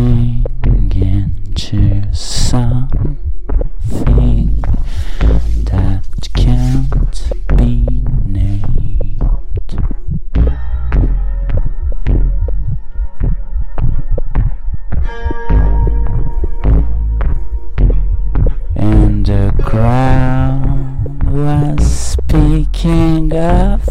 [0.00, 2.88] Into something
[5.66, 6.04] that
[6.34, 7.84] can't be
[8.24, 9.20] named.
[18.74, 23.84] And the crowd was speaking of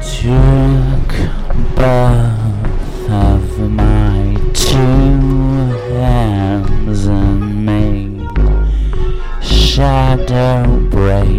[0.00, 1.10] Took
[1.76, 5.18] both of my two
[5.92, 8.28] hands and made
[9.42, 11.37] shadow braces.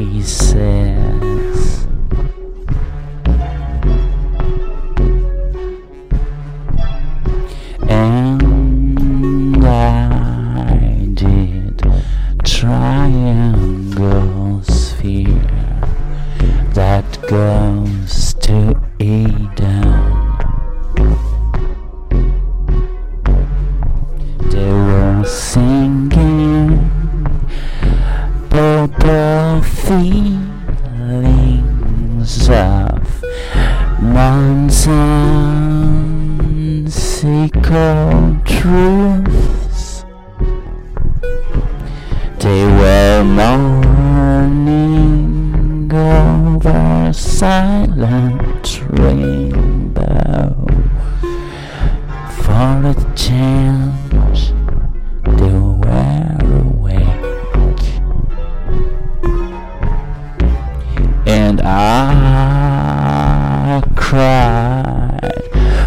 [47.40, 50.54] Silent rainbow
[52.44, 54.52] for a chance
[55.24, 57.86] to were awake,
[61.26, 61.80] and I
[63.96, 65.32] cried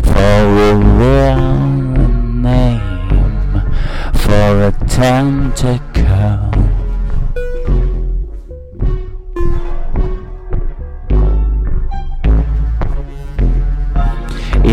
[0.04, 0.38] for
[0.70, 1.44] a real
[2.48, 3.60] name
[4.14, 6.61] for a tentacle.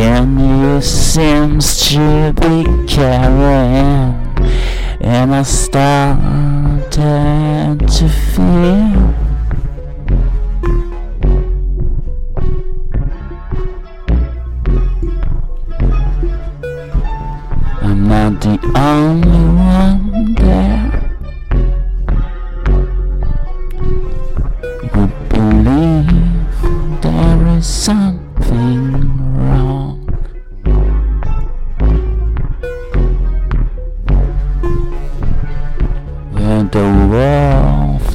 [0.01, 4.15] And you seems to be carrying
[5.01, 6.89] And I started
[7.79, 9.13] to feel.
[17.81, 20.08] I'm not the only one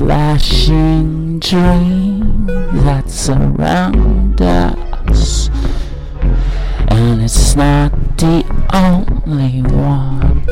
[0.04, 2.44] flashing dream
[2.84, 5.48] that surround us,
[6.88, 8.44] and it's not the
[8.74, 10.44] only one.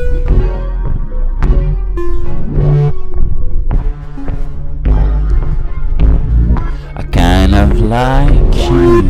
[6.95, 9.02] I kind of like you.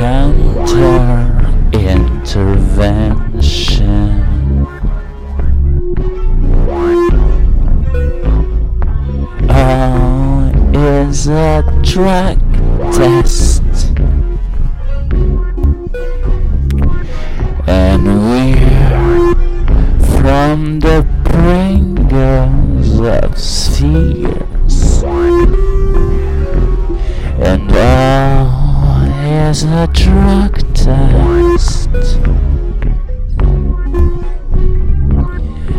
[0.00, 1.28] Counter
[1.74, 2.66] intervention.
[9.50, 12.38] Oh, is a drug
[12.94, 13.62] test.
[17.66, 19.34] And we're
[20.16, 25.02] from the bringers of spheres.
[27.42, 28.59] And all
[29.50, 31.90] as a drug test.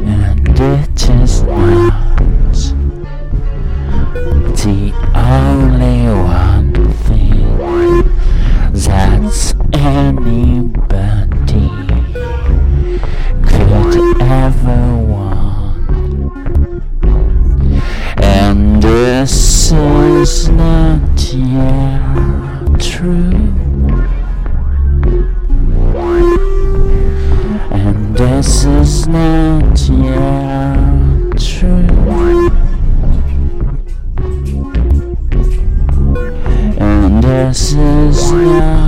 [0.03, 2.63] And it is not
[4.59, 6.73] the only one
[7.05, 8.03] thing
[8.73, 11.69] That's anybody
[13.47, 14.83] could ever
[15.13, 16.83] want.
[18.21, 21.80] And this is not yet
[37.81, 38.80] Jesus.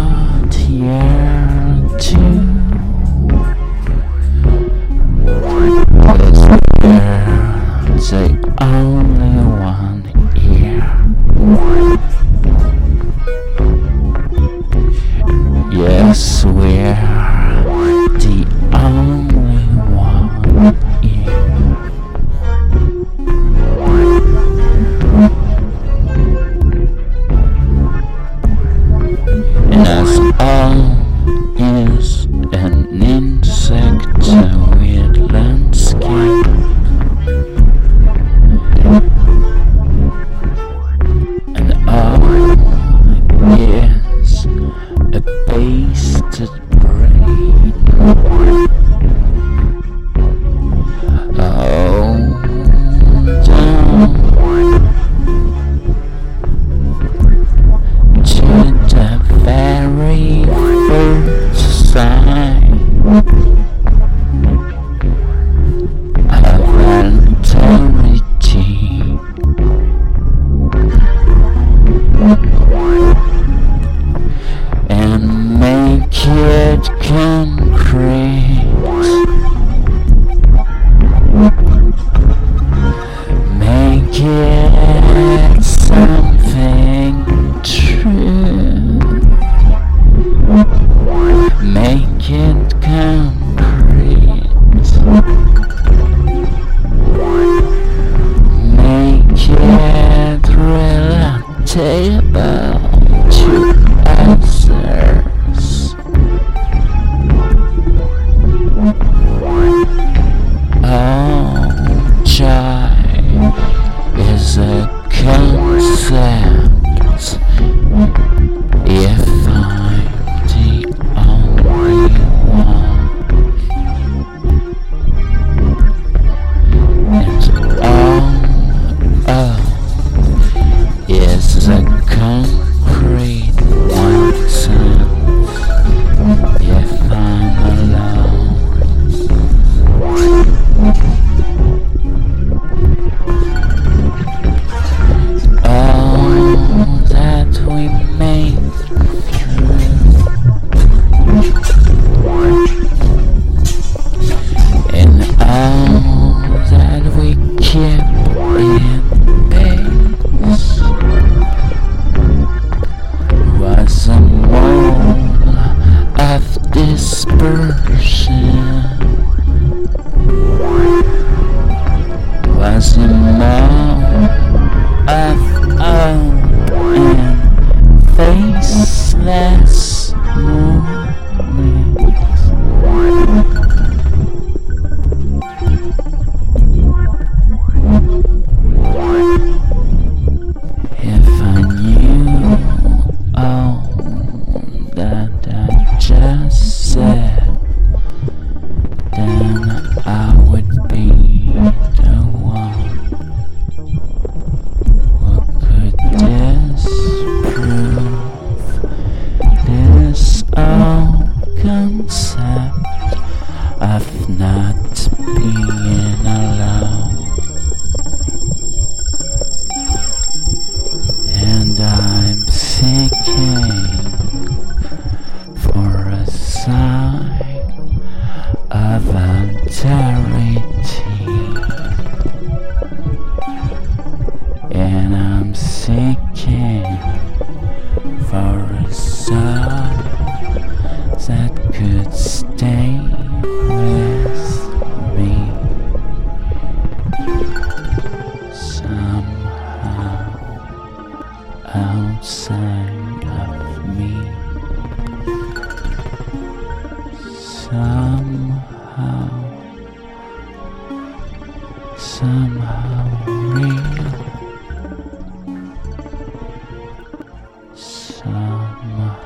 [196.03, 197.22] just say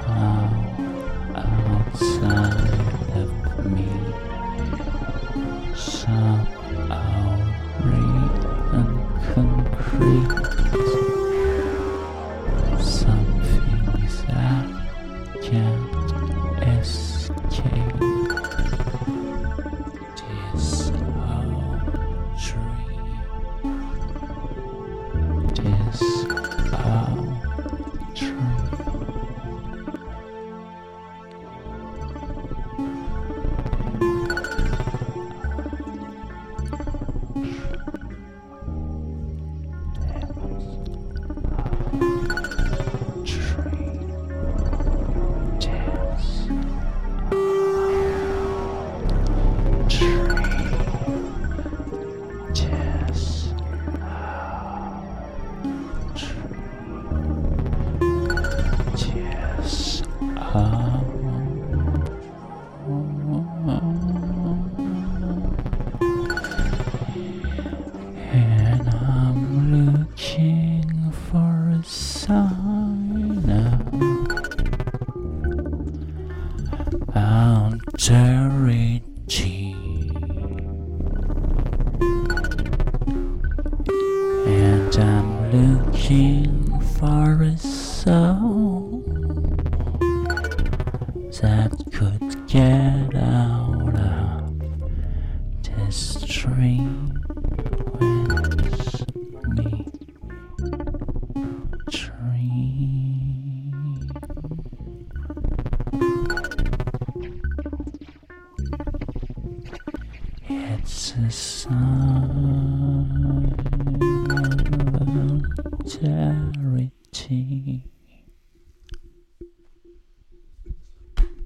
[0.05, 0.53] somehow